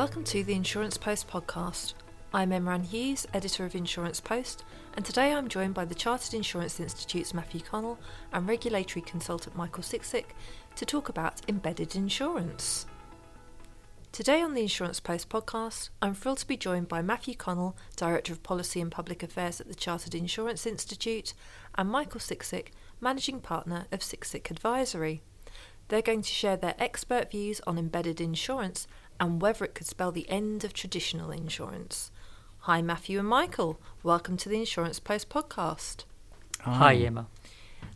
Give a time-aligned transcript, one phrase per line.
[0.00, 1.92] Welcome to the Insurance Post podcast.
[2.32, 4.64] I'm Emma Ann Hughes, editor of Insurance Post,
[4.96, 7.98] and today I'm joined by the Chartered Insurance Institute's Matthew Connell
[8.32, 10.28] and regulatory consultant Michael Sicsic
[10.76, 12.86] to talk about embedded insurance.
[14.10, 18.32] Today on the Insurance Post podcast, I'm thrilled to be joined by Matthew Connell, Director
[18.32, 21.34] of Policy and Public Affairs at the Chartered Insurance Institute,
[21.74, 22.68] and Michael Sicsic,
[23.02, 25.20] Managing Partner of Sicsic Advisory.
[25.88, 28.86] They're going to share their expert views on embedded insurance
[29.20, 32.10] and whether it could spell the end of traditional insurance.
[32.60, 33.78] Hi, Matthew and Michael.
[34.02, 36.04] Welcome to the Insurance Post podcast.
[36.60, 37.26] Hi, Emma.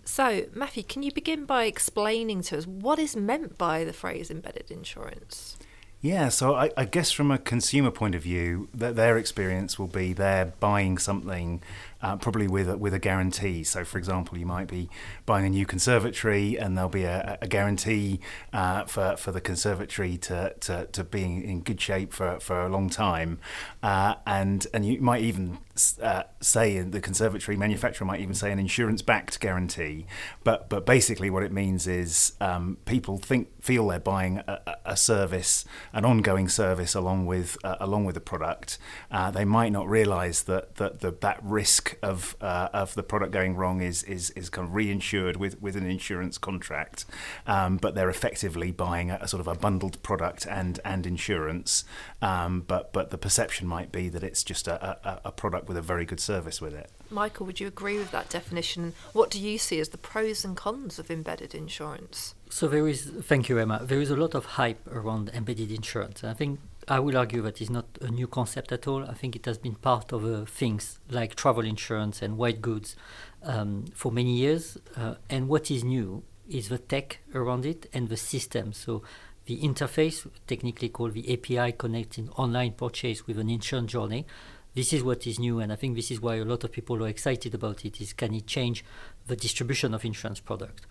[0.04, 4.30] So, Matthew, can you begin by explaining to us what is meant by the phrase
[4.30, 5.56] embedded insurance?
[6.02, 9.86] Yeah, so I, I, guess from a consumer point of view, that their experience will
[9.86, 11.62] be they're buying something
[12.04, 13.64] uh, probably with a, with a guarantee.
[13.64, 14.90] So, for example, you might be
[15.24, 18.20] buying a new conservatory, and there'll be a, a guarantee
[18.52, 22.68] uh, for for the conservatory to, to, to be in good shape for, for a
[22.68, 23.38] long time,
[23.82, 25.58] uh, and and you might even
[26.00, 30.06] uh, say the conservatory manufacturer might even say an insurance backed guarantee.
[30.44, 34.96] But but basically, what it means is um, people think feel they're buying a, a,
[34.96, 38.78] service, an ongoing service along with uh, along with the product.
[39.10, 43.32] Uh, they might not realise that that the, that risk of uh, of the product
[43.32, 47.04] going wrong is is, is kind of reinsured with, with an insurance contract,
[47.46, 51.84] um, but they're effectively buying a, a, sort of a bundled product and and insurance.
[52.22, 55.76] Um, but but the perception might be that it's just a, a, a product with
[55.76, 56.90] a very good service with it.
[57.10, 58.94] Michael, would you agree with that definition?
[59.12, 62.34] What do you see as the pros and cons of embedded insurance?
[62.50, 63.80] So there is, thank you, Emma.
[63.82, 66.22] There is a lot of hype around embedded insurance.
[66.24, 69.04] I think I will argue that it's not a new concept at all.
[69.04, 72.96] I think it has been part of uh, things like travel insurance and white goods
[73.42, 74.78] um, for many years.
[74.96, 78.72] Uh, and what is new is the tech around it and the system.
[78.72, 79.02] So
[79.46, 84.26] the interface, technically called the API, connecting online purchase with an insurance journey.
[84.74, 87.02] This is what is new, and I think this is why a lot of people
[87.04, 88.00] are excited about it.
[88.00, 88.84] Is can it change
[89.26, 90.86] the distribution of insurance product?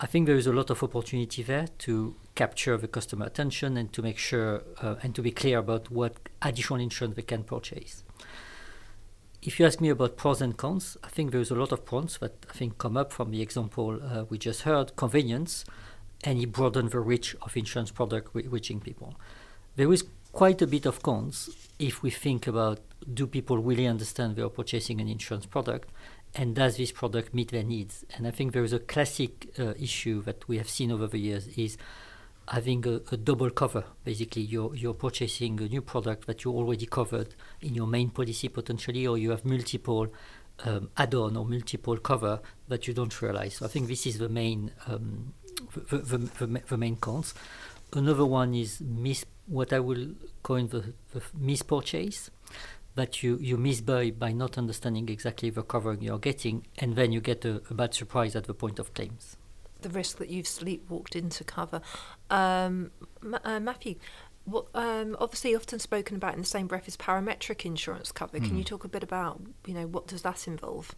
[0.00, 3.92] I think there is a lot of opportunity there to capture the customer attention and
[3.92, 8.04] to make sure uh, and to be clear about what additional insurance they can purchase.
[9.42, 12.18] If you ask me about pros and cons, I think there's a lot of pros
[12.18, 15.64] that I think come up from the example uh, we just heard convenience,
[16.22, 19.16] and it broadened the reach of insurance product reaching people.
[19.74, 22.78] There is quite a bit of cons if we think about
[23.12, 25.90] do people really understand they are purchasing an insurance product
[26.34, 28.04] and does this product meet their needs?
[28.16, 31.18] And I think there is a classic uh, issue that we have seen over the
[31.18, 31.76] years is
[32.48, 33.84] having a, a, double cover.
[34.04, 38.48] Basically, you're, you're purchasing a new product that you already covered in your main policy
[38.48, 40.08] potentially, or you have multiple
[40.64, 43.56] um, add-on or multiple cover that you don't realize.
[43.56, 45.34] So I think this is the main um,
[45.90, 47.34] the, the, the, the, main cons.
[47.92, 50.08] Another one is mis- what I will
[50.42, 52.30] coin the, the mispurchase
[52.94, 57.12] that you, you miss by, by not understanding exactly the cover you're getting, and then
[57.12, 59.36] you get a, a bad surprise at the point of claims.
[59.80, 61.80] The risk that you've sleepwalked into cover.
[62.30, 62.92] Um,
[63.44, 63.96] uh, Matthew,
[64.44, 68.38] what, um, obviously often spoken about in the same breath is parametric insurance cover.
[68.38, 68.44] Mm.
[68.44, 68.68] Can you hmm.
[68.68, 70.94] talk a bit about, you know, what does that involve?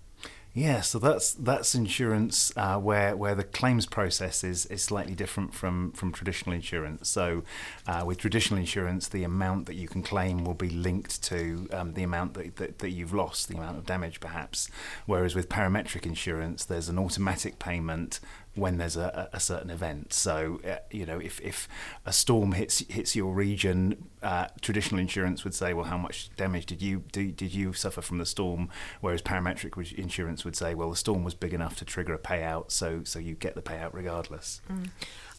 [0.56, 5.52] Yeah, so that's that's insurance uh, where where the claims process is, is slightly different
[5.52, 7.08] from, from traditional insurance.
[7.08, 7.42] So,
[7.88, 11.94] uh, with traditional insurance, the amount that you can claim will be linked to um,
[11.94, 14.70] the amount that, that, that you've lost, the amount of damage perhaps.
[15.06, 18.20] Whereas with parametric insurance, there's an automatic payment
[18.54, 20.12] when there's a, a certain event.
[20.12, 21.68] So, uh, you know, if, if
[22.06, 26.66] a storm hits hits your region, uh, traditional insurance would say, well, how much damage
[26.66, 28.68] did you do, did you suffer from the storm?
[29.00, 32.70] Whereas parametric insurance would say, well, the storm was big enough to trigger a payout,
[32.70, 34.60] so so you get the payout regardless.
[34.70, 34.90] Mm.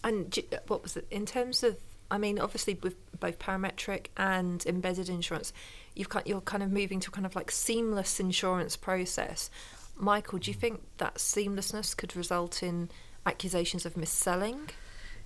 [0.04, 1.78] And what was it in terms of?
[2.12, 5.52] I mean, obviously, with both parametric and embedded insurance,
[5.96, 9.50] you've you're kind of moving to kind of like seamless insurance process.
[9.98, 12.90] Michael, do you think that seamlessness could result in
[13.26, 14.70] accusations of mis-selling?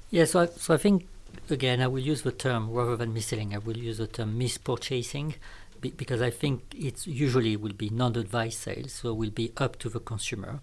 [0.10, 1.08] Yeah, so I, so I think
[1.50, 3.54] again I will use the term rather than mis-selling.
[3.54, 5.36] I will use the term mispurchasing
[5.82, 10.00] because I think it's usually will be non-advised sales, so will be up to the
[10.00, 10.60] consumer.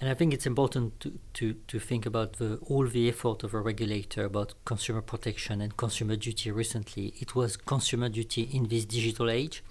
[0.00, 3.52] And I think it's important to, to, to think about the, all the effort of
[3.52, 7.12] a regulator about consumer protection and consumer duty recently.
[7.20, 9.62] It was consumer duty in this digital age.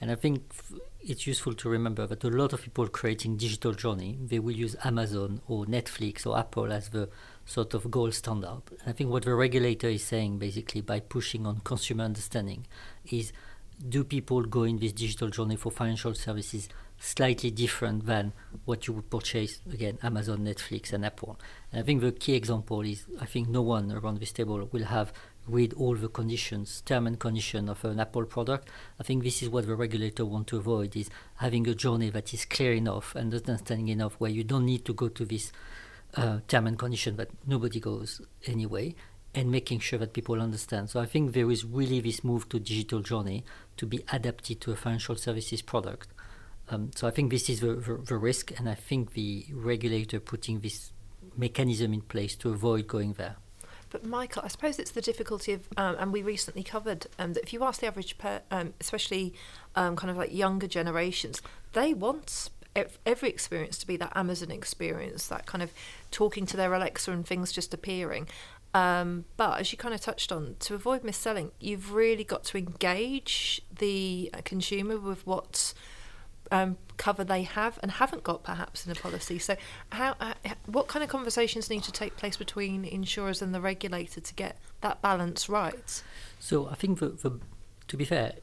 [0.00, 0.52] And I think
[1.00, 4.74] it's useful to remember that a lot of people creating digital journey, they will use
[4.82, 7.08] Amazon or Netflix or Apple as the
[7.44, 8.62] sort of gold standard.
[8.80, 12.66] And I think what the regulator is saying basically by pushing on consumer understanding
[13.08, 13.32] is
[13.88, 18.32] do people go in this digital journey for financial services slightly different than
[18.64, 21.38] what you would purchase again Amazon, Netflix and Apple.
[21.70, 24.84] And I think the key example is I think no one around this table will
[24.84, 25.12] have
[25.46, 28.68] read all the conditions, term and condition of an Apple product.
[28.98, 32.34] I think this is what the regulator want to avoid: is having a journey that
[32.34, 35.52] is clear enough and understanding enough, where you don't need to go to this
[36.14, 38.94] uh, term and condition that nobody goes anyway,
[39.34, 40.90] and making sure that people understand.
[40.90, 43.44] So I think there is really this move to digital journey
[43.76, 46.08] to be adapted to a financial services product.
[46.68, 50.18] Um, so I think this is the, the, the, risk, and I think the regulator
[50.18, 50.92] putting this
[51.36, 53.36] mechanism in place to avoid going there.
[53.90, 57.44] But Michael, I suppose it's the difficulty of, um, and we recently covered um, that
[57.44, 59.34] if you ask the average, per, um, especially
[59.76, 61.40] um, kind of like younger generations,
[61.72, 62.50] they want
[63.06, 65.72] every experience to be that Amazon experience, that kind of
[66.10, 68.28] talking to their Alexa and things just appearing.
[68.74, 72.58] Um, but as you kind of touched on, to avoid mis-selling, you've really got to
[72.58, 75.72] engage the consumer with what
[76.50, 79.38] um, cover they have and haven't got perhaps in a policy.
[79.38, 79.56] So,
[79.90, 80.34] how, uh,
[80.66, 84.58] what kind of conversations need to take place between insurers and the regulator to get
[84.80, 86.02] that balance right?
[86.38, 87.40] So, I think the, the,
[87.88, 88.34] to be fair,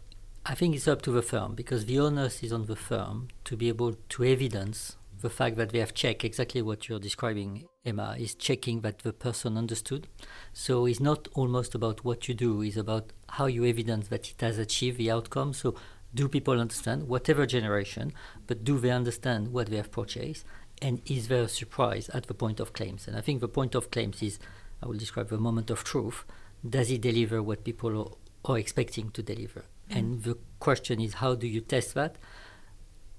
[0.45, 3.55] I think it's up to the firm because the onus is on the firm to
[3.55, 8.15] be able to evidence the fact that they have checked exactly what you're describing, Emma,
[8.19, 10.05] is checking that the person understood.
[10.51, 14.41] So it's not almost about what you do, it's about how you evidence that it
[14.41, 15.53] has achieved the outcome.
[15.53, 15.75] So
[16.13, 18.13] do people understand, whatever generation,
[18.47, 20.45] but do they understand what they have purchased?
[20.81, 23.07] And is there a surprise at the point of claims?
[23.07, 24.39] And I think the point of claims is,
[24.81, 26.23] I will describe the moment of truth.
[26.67, 29.65] Does it deliver what people are, are expecting to deliver?
[29.89, 29.97] Mm.
[29.97, 32.17] And the question is, how do you test that?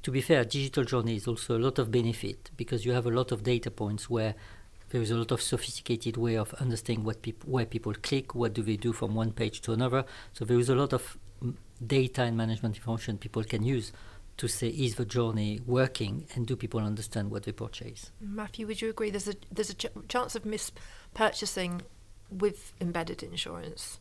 [0.05, 3.11] to be fair, digital journey is also a lot of benefit because you have a
[3.11, 4.35] lot of data points where
[4.91, 8.53] there is a lot of sophisticated way of understanding what people where people click, what
[8.53, 10.05] do they do from one page to another.
[10.35, 11.17] So there is a lot of
[11.85, 13.93] data and management information people can use
[14.37, 18.11] to say is the journey working and do people understand what they purchase.
[18.21, 19.11] Matthew, would you agree?
[19.11, 21.83] There's a there's a ch- chance of mispurchasing
[22.31, 24.01] with embedded insurance.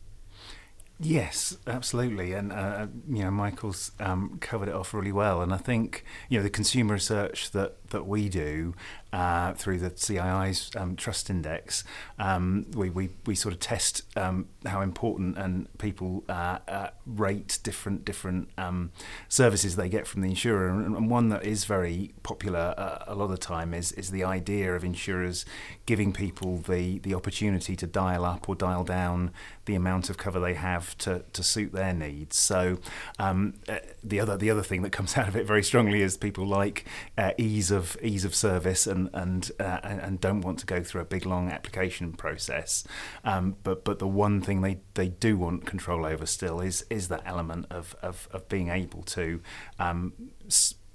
[1.00, 5.56] Yes, absolutely, and uh, you know Michael's um, covered it off really well, and I
[5.56, 8.74] think you know the consumer research that that we do
[9.12, 11.84] uh, through the CII's um, Trust Index,
[12.18, 17.60] um, we, we, we sort of test um, how important and people uh, uh, rate
[17.62, 18.90] different different um,
[19.28, 20.68] services they get from the insurer.
[20.68, 24.10] And, and one that is very popular uh, a lot of the time is is
[24.10, 25.46] the idea of insurers
[25.86, 29.30] giving people the the opportunity to dial up or dial down
[29.66, 32.36] the amount of cover they have to, to suit their needs.
[32.36, 32.78] So
[33.18, 36.16] um, uh, the other the other thing that comes out of it very strongly is
[36.16, 36.84] people like
[37.16, 40.82] uh, ease of of ease of service and and uh, and don't want to go
[40.82, 42.84] through a big long application process.
[43.24, 47.08] Um, but but the one thing they, they do want control over still is is
[47.08, 49.40] that element of of, of being able to
[49.78, 50.12] um,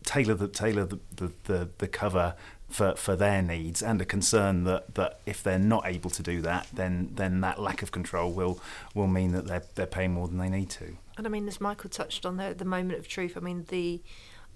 [0.03, 2.36] tailor the tailor the, the, the, the cover
[2.69, 6.42] for, for their needs and a concern that, that if they're not able to do
[6.42, 8.59] that, then then that lack of control will
[8.94, 10.97] will mean that they're they're paying more than they need to.
[11.18, 13.35] And I mean, as Michael touched on there, the moment of truth.
[13.35, 14.01] I mean, the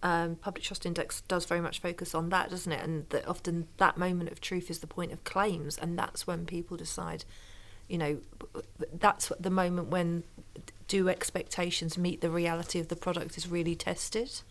[0.03, 2.83] um, Public Trust Index does very much focus on that, doesn't it?
[2.83, 6.45] And that often that moment of truth is the point of claims, and that's when
[6.45, 7.23] people decide,
[7.88, 8.17] you know,
[9.00, 10.23] that's the moment when
[10.89, 14.41] do expectations meet the reality of the product is really tested.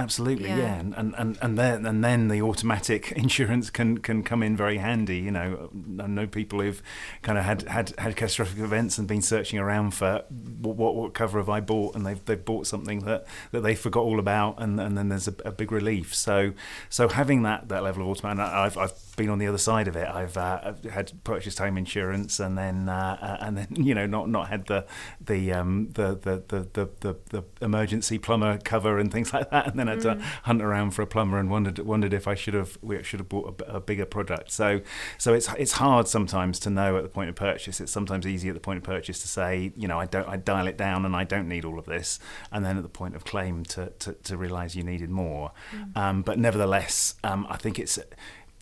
[0.00, 0.80] Absolutely, yeah, yeah.
[0.80, 4.78] And, and and and then and then the automatic insurance can can come in very
[4.78, 5.18] handy.
[5.18, 5.70] You know,
[6.00, 6.82] I know people who've
[7.22, 10.24] kind of had had had catastrophic events and been searching around for
[10.60, 13.74] what what, what cover have I bought, and they've they've bought something that, that they
[13.74, 16.14] forgot all about, and and then there's a, a big relief.
[16.14, 16.52] So
[16.88, 19.96] so having that that level of automatic, I've I've been on the other side of
[19.96, 20.08] it.
[20.08, 24.30] I've, uh, had purchased home insurance and then uh, uh, and then you know not
[24.30, 24.86] not had the
[25.20, 29.78] the, um, the, the, the, the, the emergency plumber cover and things like that, and
[29.78, 30.18] then had mm.
[30.18, 33.20] to hunt around for a plumber and wondered wondered if I should have we should
[33.20, 34.50] have bought a, a, bigger product.
[34.52, 34.80] So
[35.18, 37.80] so it's it's hard sometimes to know at the point of purchase.
[37.80, 40.36] It's sometimes easy at the point of purchase to say you know I don't I
[40.36, 42.18] dial it down and I don't need all of this,
[42.52, 45.52] and then at the point of claim to to, to realise you needed more.
[45.72, 45.96] Mm.
[45.96, 47.98] Um, but nevertheless, um, I think it's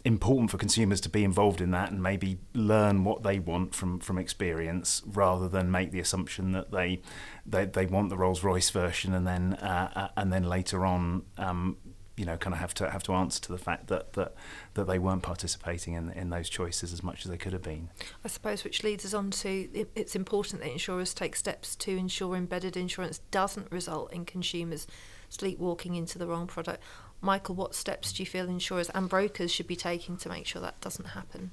[0.04, 3.98] important for consumers to be involved in that and maybe learn what they want from
[3.98, 7.00] from experience rather than make the assumption that they
[7.44, 11.22] they, they want the Rolls Royce version and then uh, uh, and then later on
[11.36, 11.76] um,
[12.16, 14.34] you know kind of have to have to answer to the fact that that
[14.74, 17.88] that they weren't participating in in those choices as much as they could have been.
[18.24, 21.96] I suppose which leads us on to it, it's important that insurers take steps to
[21.96, 24.86] ensure embedded insurance doesn't result in consumers
[25.28, 26.82] sleepwalking into the wrong product.
[27.20, 30.62] Michael, what steps do you feel insurers and brokers should be taking to make sure
[30.62, 31.50] that doesn't happen?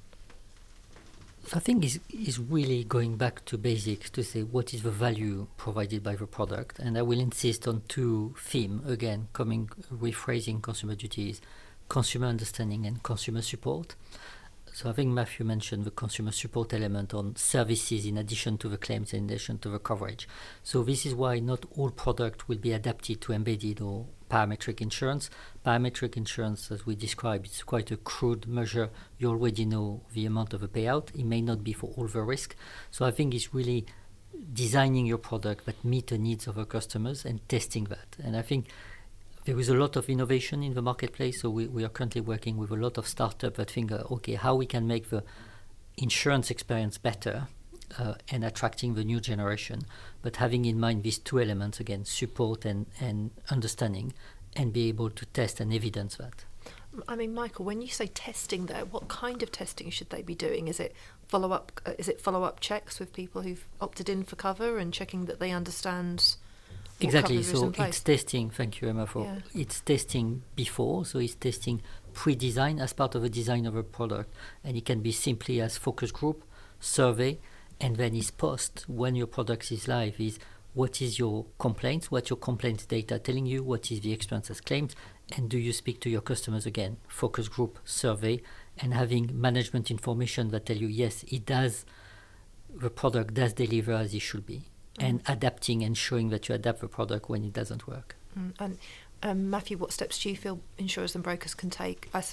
[1.53, 5.47] I think is is really going back to basics to say what is the value
[5.57, 10.95] provided by the product, and I will insist on two themes again, coming rephrasing consumer
[10.95, 11.41] duties,
[11.87, 13.95] consumer understanding and consumer support.
[14.73, 18.77] So I think Matthew mentioned the consumer support element on services in addition to the
[18.77, 20.27] claims, and in addition to the coverage.
[20.63, 25.29] So this is why not all product will be adapted to embedded or parametric insurance.
[25.65, 28.89] Parametric insurance, as we described, is quite a crude measure.
[29.17, 31.13] You already know the amount of a payout.
[31.15, 32.55] It may not be for all the risk.
[32.91, 33.85] So I think it's really
[34.53, 38.17] designing your product that meet the needs of our customers and testing that.
[38.23, 38.67] And I think
[39.45, 41.41] there is a lot of innovation in the marketplace.
[41.41, 44.33] So we, we are currently working with a lot of startups that think, uh, okay,
[44.33, 45.23] how we can make the
[45.97, 47.47] insurance experience better
[47.97, 49.81] uh, and attracting the new generation,
[50.21, 54.13] but having in mind these two elements again, support and, and understanding,
[54.55, 56.45] and be able to test and evidence that.
[57.07, 60.35] I mean, Michael, when you say testing, there, what kind of testing should they be
[60.35, 60.67] doing?
[60.67, 60.95] Is it
[61.27, 61.81] follow up?
[61.85, 65.25] Uh, is it follow up checks with people who've opted in for cover and checking
[65.25, 66.37] that they understand?
[67.01, 67.43] Exactly.
[67.43, 68.49] So it's testing.
[68.49, 69.39] Thank you, Emma, for Yeah.
[69.53, 71.05] it's testing before.
[71.05, 71.81] So it's testing
[72.13, 75.77] pre-design as part of a design of a product, and it can be simply as
[75.77, 76.45] focus group,
[76.79, 77.39] survey,
[77.79, 80.19] and then is post when your product is live.
[80.19, 80.39] Is
[80.73, 82.11] what is your complaints?
[82.11, 83.63] what your complaints data telling you?
[83.63, 84.93] What is the experience as claimed?
[85.35, 86.97] And do you speak to your customers again?
[87.07, 88.41] Focus group, survey,
[88.77, 91.85] and having management information that tell you yes, it does.
[92.73, 94.63] The product does deliver as it should be
[94.99, 98.15] and adapting and showing that you adapt the product when it doesn't work.
[98.37, 98.77] Mm, And
[99.23, 102.09] um, Matthew, what steps do you feel insurers and brokers can take?
[102.13, 102.23] I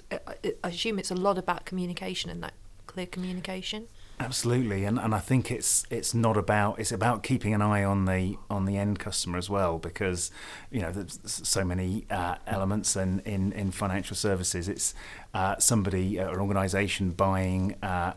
[0.65, 2.55] assume it's a lot about communication and that
[2.87, 3.89] clear communication.
[4.23, 8.05] Absolutely, and and I think it's it's not about it's about keeping an eye on
[8.05, 10.31] the on the end customer as well because
[10.71, 14.69] you know there's so many uh, elements in, in in financial services.
[14.69, 14.95] It's
[15.35, 18.13] uh, somebody uh, an organisation buying uh,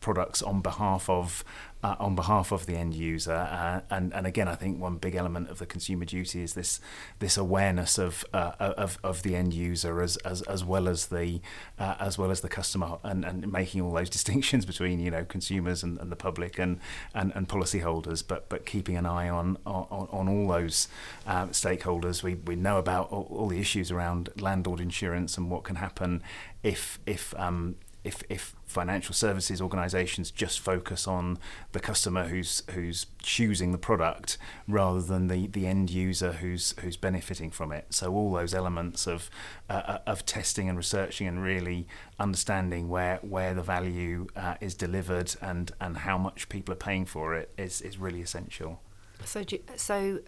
[0.00, 1.44] products on behalf of
[1.86, 5.14] uh, on behalf of the end user, uh, and and again, I think one big
[5.14, 6.80] element of the consumer duty is this
[7.20, 11.40] this awareness of uh, of of the end user as as, as well as the
[11.78, 15.24] uh, as well as the customer, and, and making all those distinctions between you know
[15.24, 16.80] consumers and, and the public and,
[17.14, 20.88] and and policyholders, but but keeping an eye on on, on all those
[21.26, 22.22] uh, stakeholders.
[22.22, 26.22] We we know about all, all the issues around landlord insurance and what can happen
[26.62, 31.38] if if um, if, if financial services organisations just focus on
[31.72, 36.96] the customer who's who's choosing the product rather than the, the end user who's who's
[36.96, 37.86] benefiting from it.
[37.90, 39.28] So all those elements of
[39.68, 41.88] uh, of testing and researching and really
[42.20, 47.06] understanding where where the value uh, is delivered and, and how much people are paying
[47.06, 48.80] for it is, is really essential.
[49.24, 50.20] So, you, so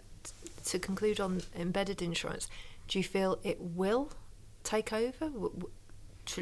[0.65, 2.49] to conclude on embedded insurance,
[2.89, 4.11] do you feel it will
[4.63, 5.31] take over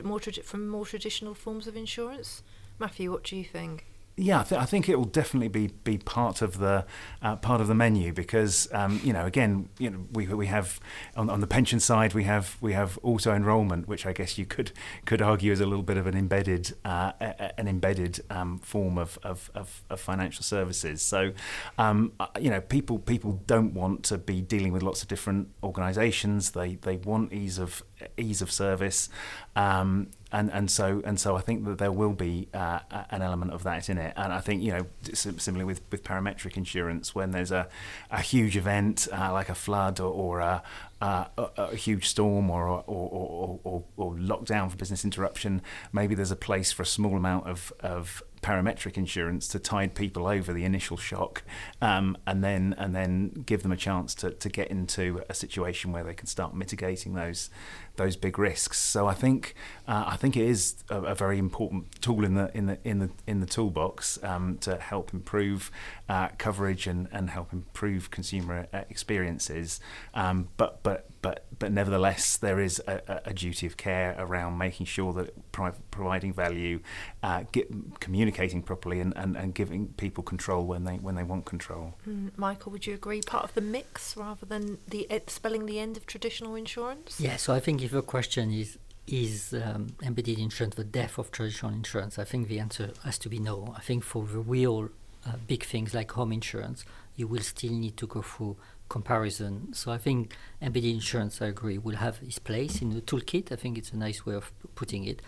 [0.04, 2.44] more from more traditional forms of insurance?
[2.80, 3.86] Matthew, what do you think?
[4.20, 6.88] Yeah, I, th- I think it will definitely be, be part of the
[7.22, 10.80] uh, part of the menu because um, you know again you know we, we have
[11.16, 14.48] on, on the pension side we have we have auto enrolment which I guess you
[14.48, 14.72] could
[15.06, 18.98] could argue is a little bit of an embedded uh, a- an embedded um, form
[18.98, 21.04] of, of, of, of financial services.
[21.04, 21.34] So
[21.78, 25.50] um, uh, you know people people don't want to be dealing with lots of different
[25.62, 26.52] organisations.
[26.54, 27.84] They they want ease of
[28.18, 29.10] ease of service.
[29.56, 32.80] Um, and and so and so I think that there will be uh,
[33.10, 36.58] an element of that in it, and I think you know similarly with, with parametric
[36.58, 37.68] insurance, when there's a,
[38.12, 40.64] a huge event uh, like a flood or, or a,
[41.02, 45.62] a, a huge storm or or, or, or or lockdown for business interruption,
[45.94, 50.28] maybe there's a place for a small amount of of parametric insurance to tide people
[50.28, 51.44] over the initial shock,
[51.82, 55.92] um, and then and then give them a chance to, to get into a situation
[55.92, 57.50] where they can start mitigating those
[57.98, 58.80] those big risks.
[58.80, 59.54] So I think
[59.88, 63.00] uh, I think it is a, a very important tool in the in the in
[63.00, 65.70] the in the toolbox um, to help improve
[66.10, 69.80] uh, coverage and, and help improve consumer uh, experiences.
[70.14, 74.58] Um, but but but but nevertheless, there is a, a- a duty of care around
[74.58, 76.80] making sure that pro- providing value,
[77.24, 77.68] uh, get,
[78.00, 81.96] communicating properly, and, and, and giving people control when they when they want control.
[82.08, 83.22] Mm, Michael, would you agree?
[83.22, 87.20] Part of the mix rather than the spelling the end of traditional insurance.
[87.20, 88.78] Yeah, so I think if the question is
[89.08, 93.30] is um, embedded insurance the death of traditional insurance, I think the answer has to
[93.30, 93.74] be no.
[93.78, 94.90] I think for the real
[95.26, 96.84] uh, big things like home insurance,
[97.16, 98.58] you will still need to go through
[98.90, 99.74] comparison.
[99.74, 103.54] So I think embedded insurance, I agree, will have its place in the toolkit.
[103.54, 105.22] I think it's a nice way of putting it,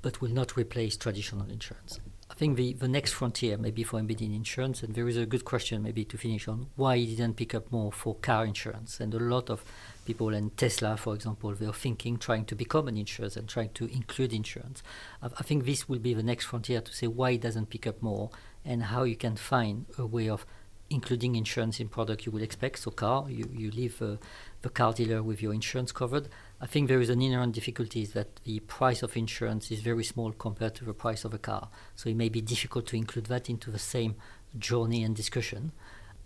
[0.00, 2.00] but will not replace traditional insurance.
[2.30, 5.44] I think the, the next frontier maybe for embedded insurance, and there is a good
[5.44, 9.00] question maybe to finish on why it didn't pick up more for car insurance.
[9.00, 9.64] And a lot of
[10.04, 13.70] people, and Tesla, for example, they are thinking, trying to become an insurance and trying
[13.70, 14.82] to include insurance.
[15.22, 17.86] I, I think this will be the next frontier to say why it doesn't pick
[17.86, 18.30] up more
[18.64, 20.44] and how you can find a way of
[20.90, 22.78] including insurance in product you will expect.
[22.78, 24.16] So car, you, you leave uh,
[24.62, 26.28] the car dealer with your insurance covered,
[26.60, 30.02] I think there is an inherent difficulty is that the price of insurance is very
[30.02, 31.68] small compared to the price of a car.
[31.94, 34.16] So it may be difficult to include that into the same
[34.58, 35.72] journey and discussion.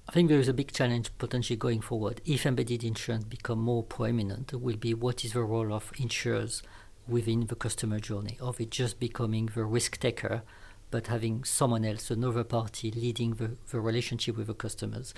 [0.09, 2.23] I think there is a big challenge potentially going forward.
[2.25, 6.62] If embedded insurance become more prominent, will be what is the role of insurers
[7.07, 10.43] within the customer journey, of it just becoming the risk taker,
[10.91, 15.15] but having someone else, another party, leading the, the relationship with the customers.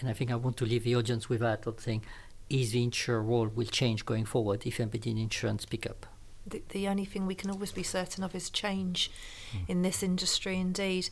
[0.00, 2.04] And I think I want to leave the audience with that of saying,
[2.52, 6.06] is the insurer role will change going forward if embedded insurance pick up?
[6.46, 9.10] The, the only thing we can always be certain of is change
[9.52, 9.68] mm.
[9.68, 11.08] in this industry, indeed.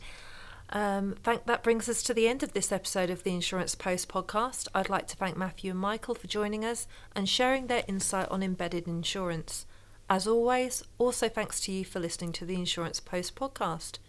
[0.69, 4.07] Um, thank, that brings us to the end of this episode of the Insurance Post
[4.07, 4.67] podcast.
[4.73, 8.43] I'd like to thank Matthew and Michael for joining us and sharing their insight on
[8.43, 9.65] embedded insurance.
[10.09, 13.99] As always, also thanks to you for listening to the Insurance Post podcast.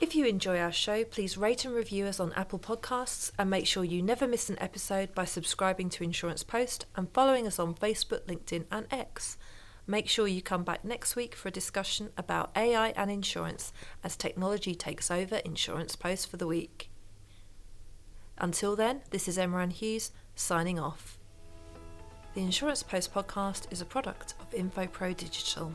[0.00, 3.66] If you enjoy our show, please rate and review us on Apple Podcasts and make
[3.66, 7.74] sure you never miss an episode by subscribing to Insurance Post and following us on
[7.74, 9.36] Facebook, LinkedIn, and X.
[9.88, 13.72] Make sure you come back next week for a discussion about AI and insurance
[14.04, 16.90] as technology takes over Insurance Post for the week.
[18.38, 21.18] Until then, this is Emma Ann Hughes signing off.
[22.34, 25.72] The Insurance Post podcast is a product of InfoPro Digital.